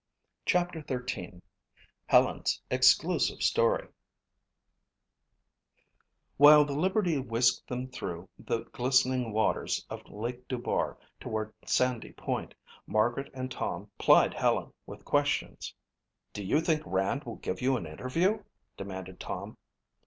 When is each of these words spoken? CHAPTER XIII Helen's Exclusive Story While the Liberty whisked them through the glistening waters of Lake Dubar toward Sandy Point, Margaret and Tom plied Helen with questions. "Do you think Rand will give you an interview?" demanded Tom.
CHAPTER 0.47 0.83
XIII 0.83 1.43
Helen's 2.07 2.59
Exclusive 2.71 3.43
Story 3.43 3.87
While 6.37 6.65
the 6.65 6.73
Liberty 6.73 7.19
whisked 7.19 7.67
them 7.67 7.87
through 7.87 8.27
the 8.39 8.63
glistening 8.71 9.31
waters 9.31 9.85
of 9.91 10.09
Lake 10.09 10.47
Dubar 10.47 10.97
toward 11.19 11.53
Sandy 11.67 12.13
Point, 12.13 12.55
Margaret 12.87 13.29
and 13.35 13.51
Tom 13.51 13.91
plied 13.99 14.33
Helen 14.33 14.73
with 14.87 15.05
questions. 15.05 15.71
"Do 16.33 16.43
you 16.43 16.61
think 16.61 16.81
Rand 16.83 17.23
will 17.25 17.35
give 17.35 17.61
you 17.61 17.77
an 17.77 17.85
interview?" 17.85 18.41
demanded 18.77 19.19
Tom. 19.19 19.55